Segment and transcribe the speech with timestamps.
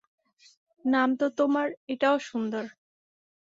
[0.85, 2.63] নাম তো তোমার এটাও সুন্দর।